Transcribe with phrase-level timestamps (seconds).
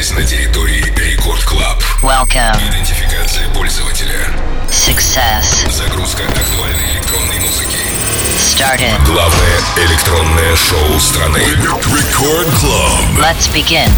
[0.00, 1.82] находитесь на территории Рекорд Клаб.
[2.02, 2.56] Welcome.
[2.68, 4.28] Идентификация пользователя.
[4.70, 5.70] Success.
[5.70, 7.78] Загрузка актуальной электронной музыки.
[8.38, 9.04] Started.
[9.04, 11.38] Главное электронное шоу страны.
[11.38, 13.18] Рекорд Клаб.
[13.18, 13.90] Let's begin.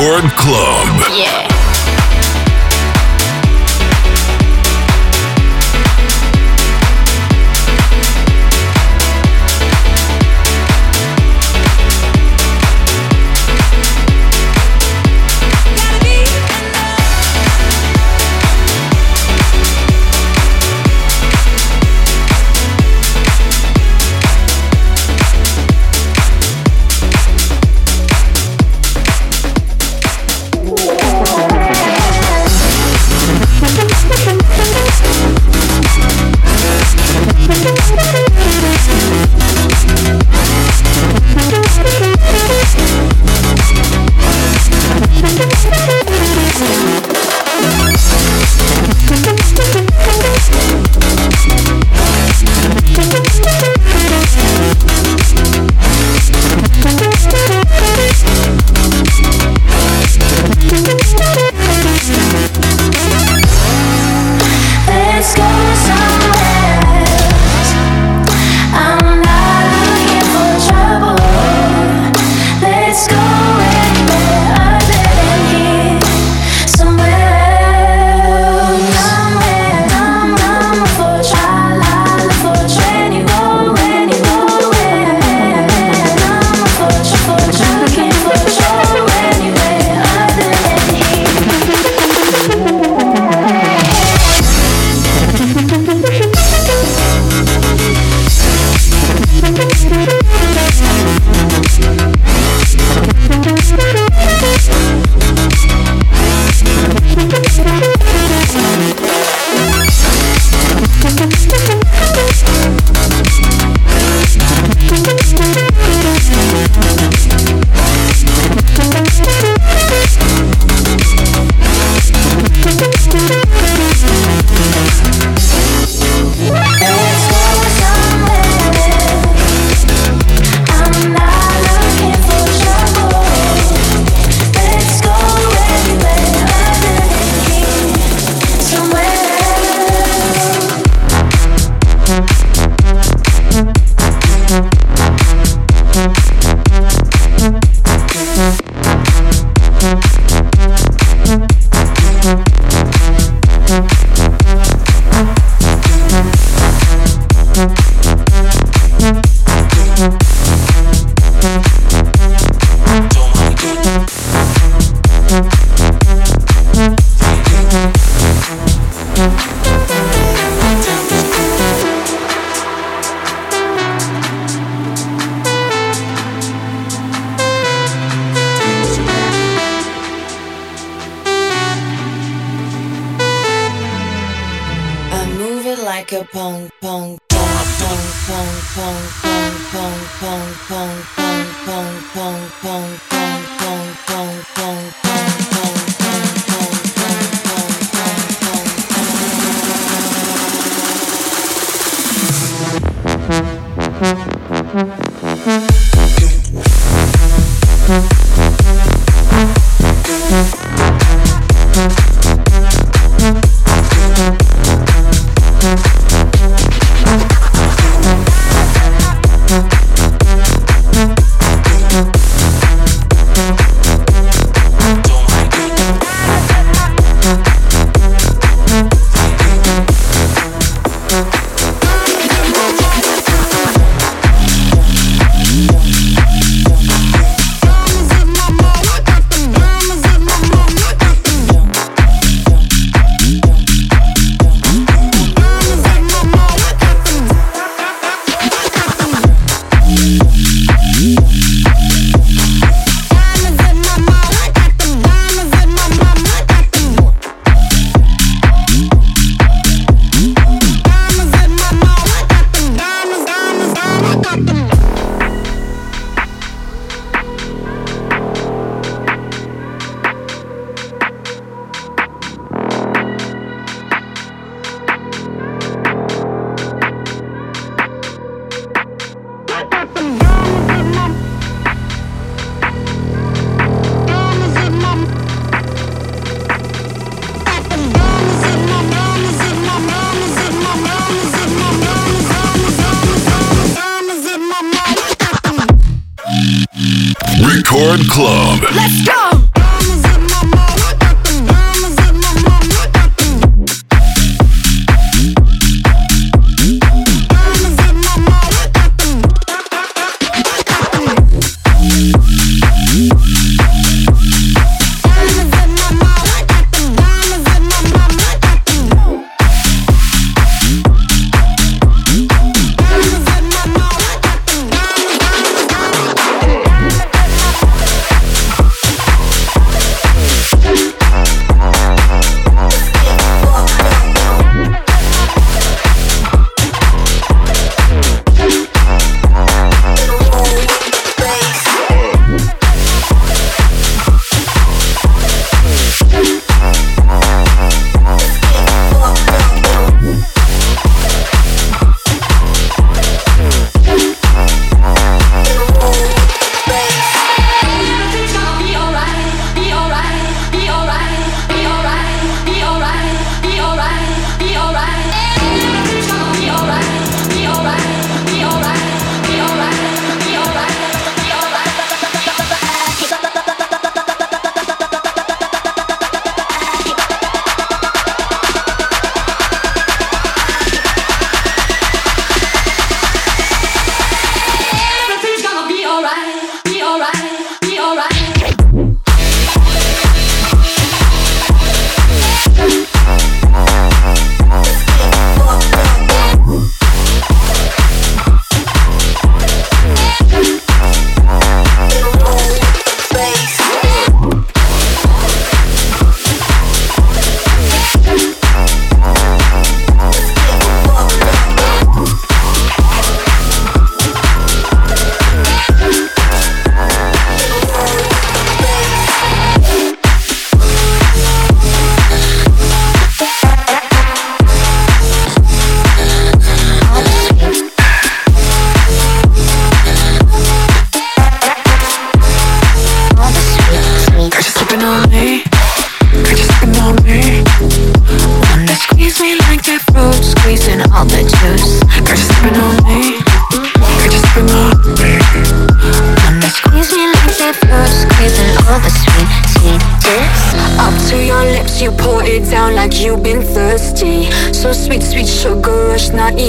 [0.00, 1.12] Record Club.
[1.14, 1.49] Yeah.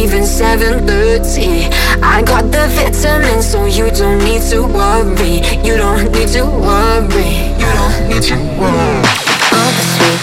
[0.02, 1.70] Even 7.30
[2.02, 5.46] I got the vitamins so you don't need to worry.
[5.64, 7.54] You don't need to worry.
[7.62, 9.06] You don't need to worry.
[9.54, 10.22] All this week,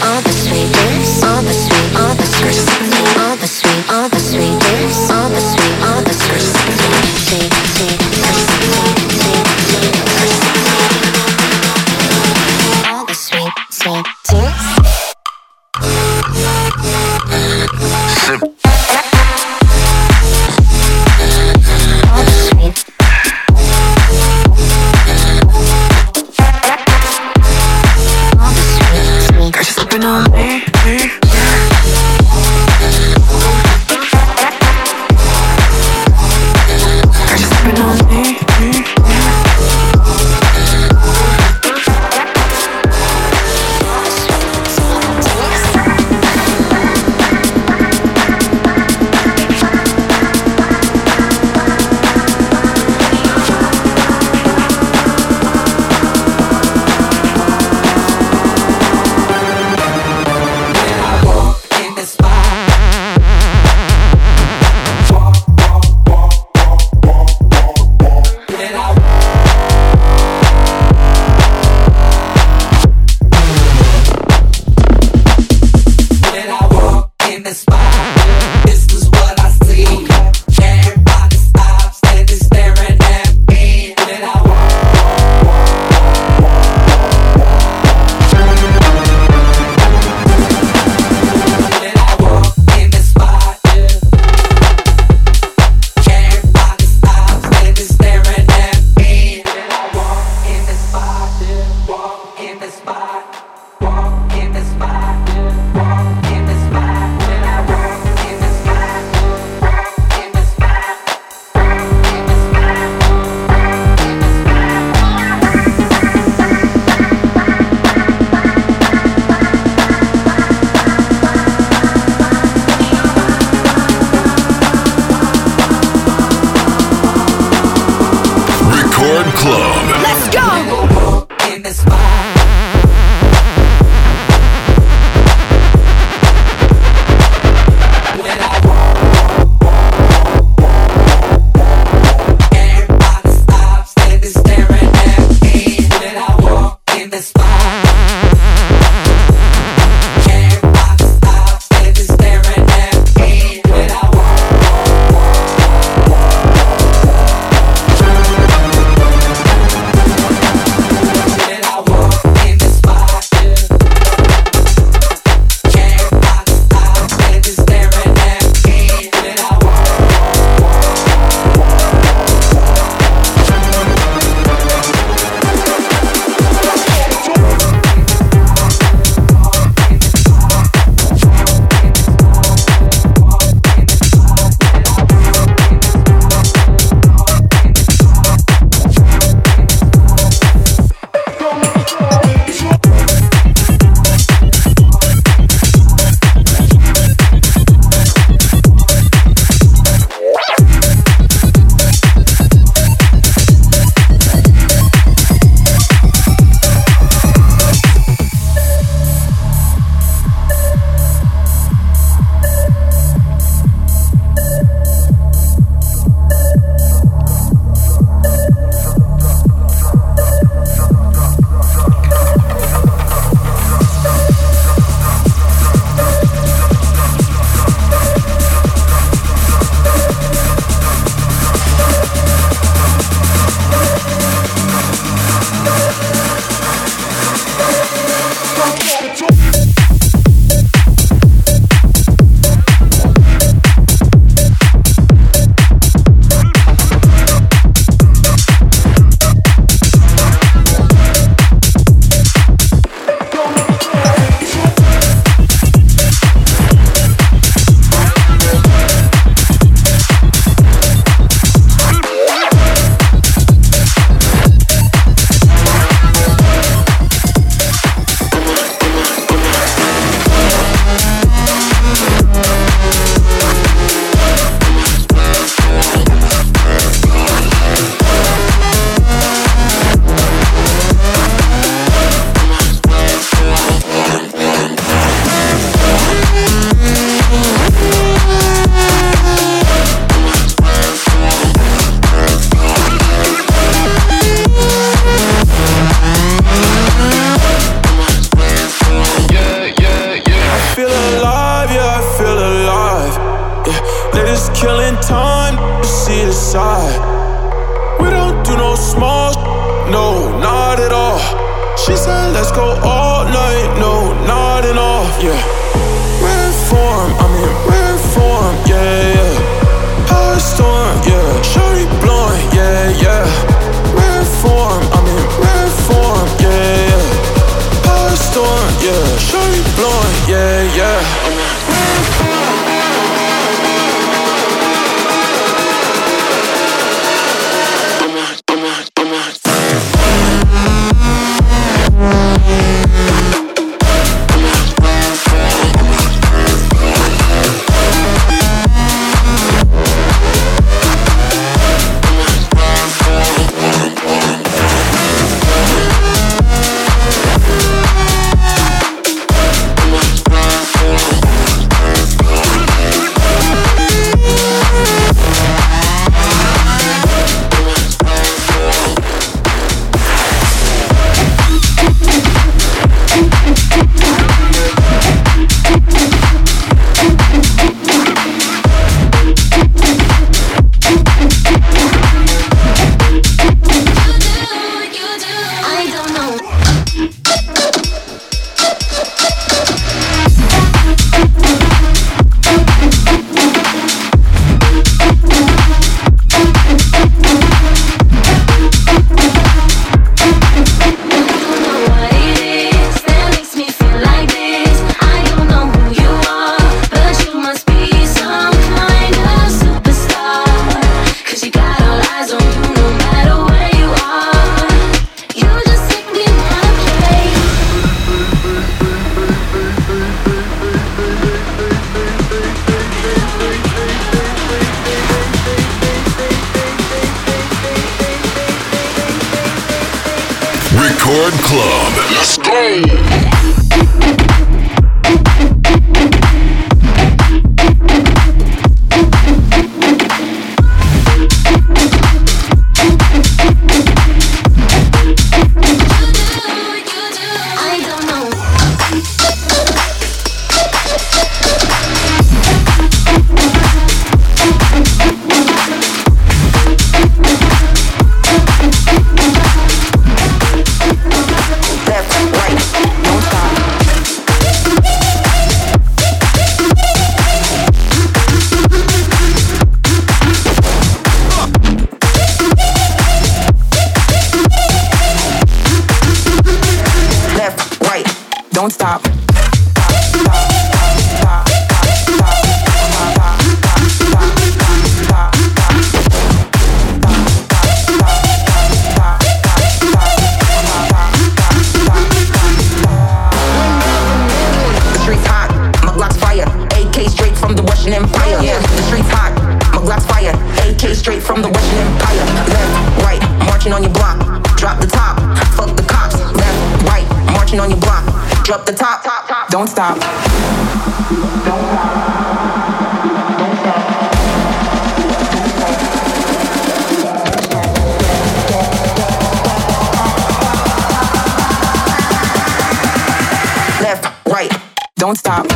[524.98, 525.46] don't stop.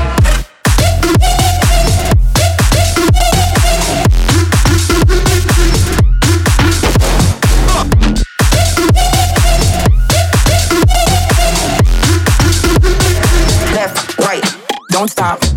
[13.74, 14.57] Left, right,
[14.90, 15.52] don't stop.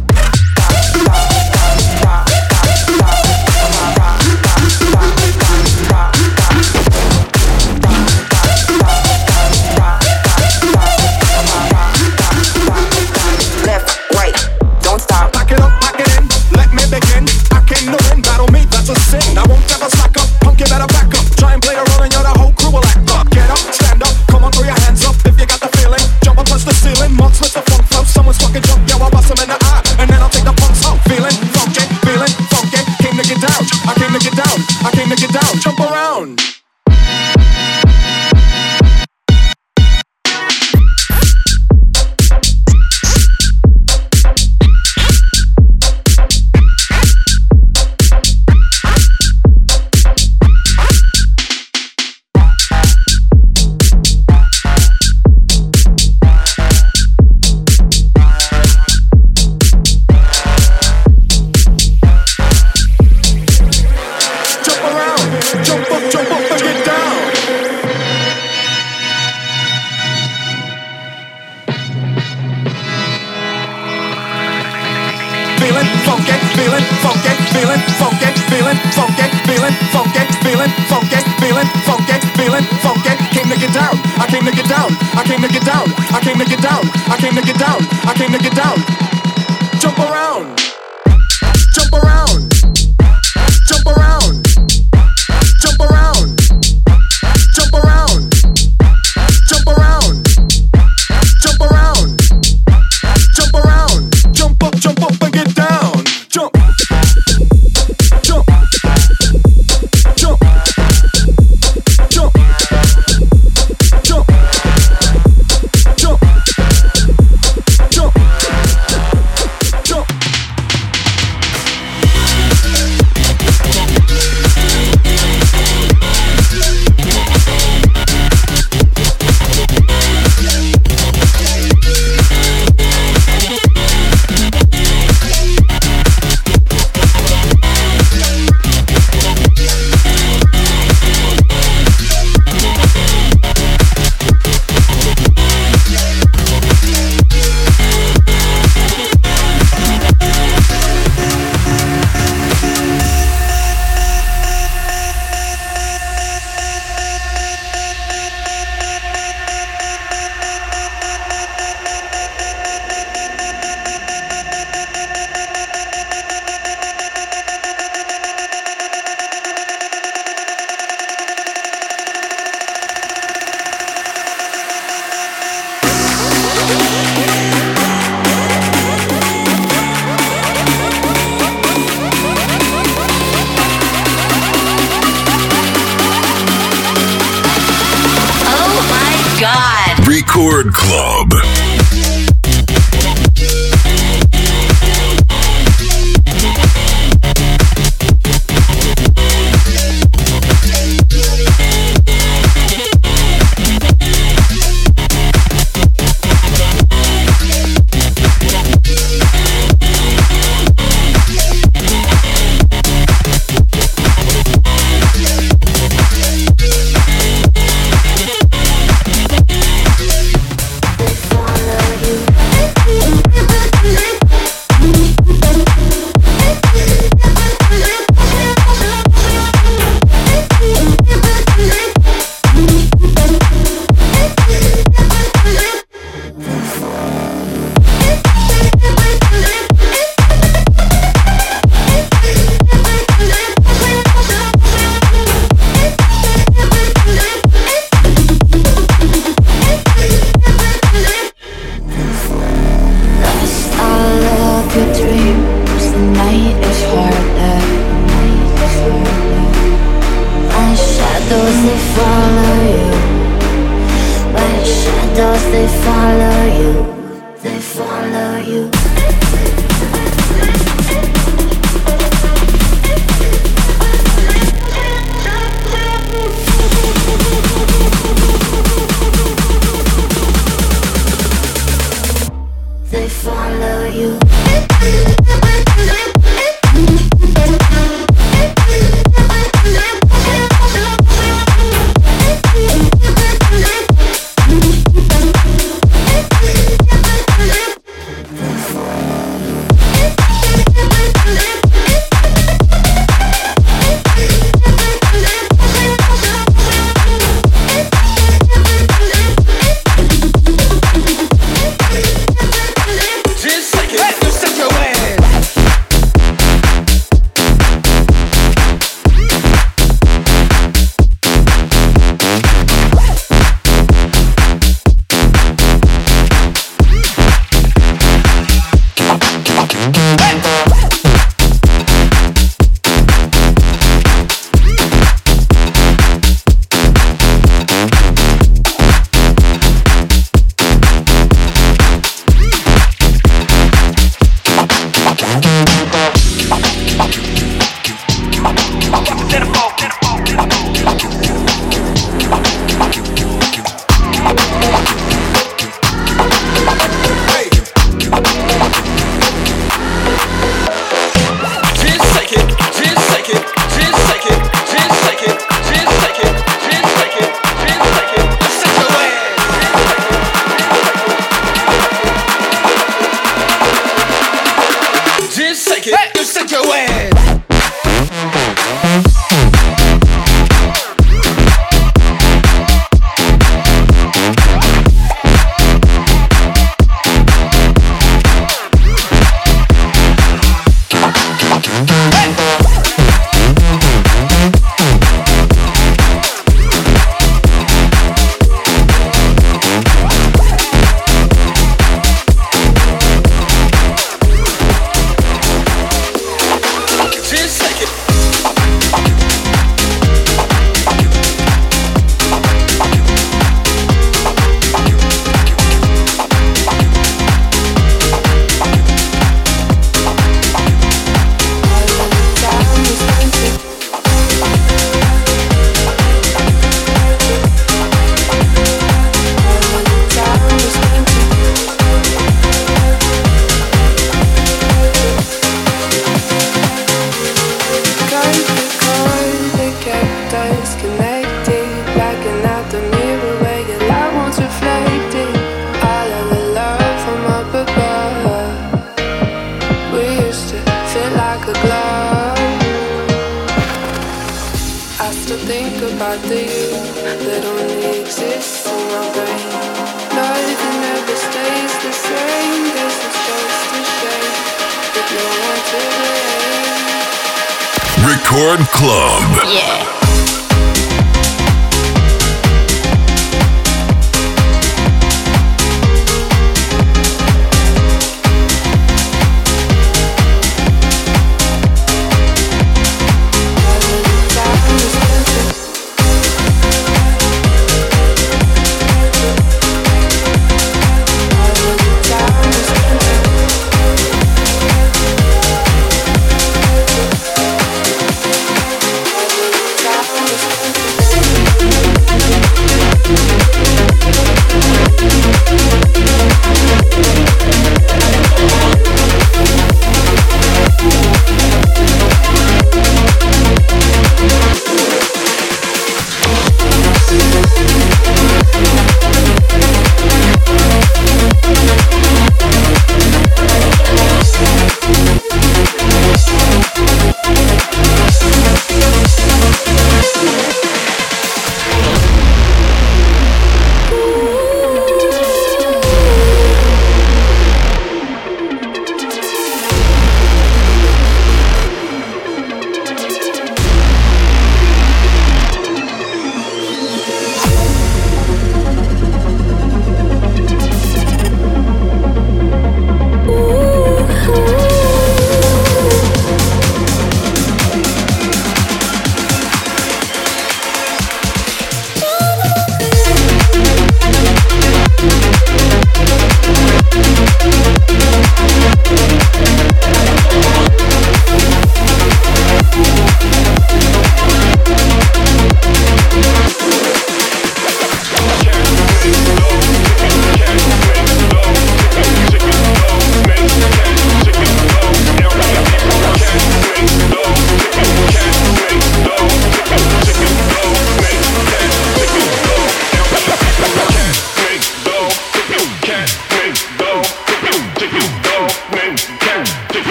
[468.63, 469.21] Club.
[469.51, 469.94] Yeah.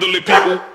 [0.00, 0.69] elderly people.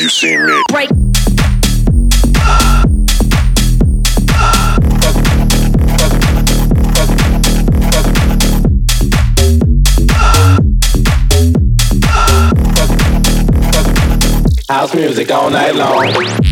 [0.00, 0.62] You, you see me.
[0.68, 0.90] Break.
[14.68, 16.49] House music all night long.